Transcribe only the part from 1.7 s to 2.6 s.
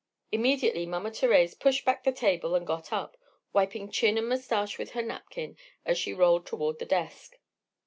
back the table